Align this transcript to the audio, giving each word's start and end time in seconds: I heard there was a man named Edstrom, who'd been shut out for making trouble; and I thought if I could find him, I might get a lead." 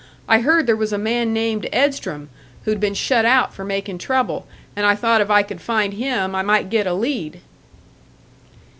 I 0.27 0.39
heard 0.39 0.65
there 0.65 0.75
was 0.75 0.91
a 0.91 0.97
man 0.97 1.31
named 1.31 1.69
Edstrom, 1.71 2.29
who'd 2.65 2.79
been 2.79 2.95
shut 2.95 3.23
out 3.23 3.53
for 3.53 3.63
making 3.63 3.99
trouble; 3.99 4.47
and 4.75 4.83
I 4.87 4.95
thought 4.95 5.21
if 5.21 5.29
I 5.29 5.43
could 5.43 5.61
find 5.61 5.93
him, 5.93 6.33
I 6.33 6.41
might 6.41 6.71
get 6.71 6.87
a 6.87 6.93
lead." 6.95 7.39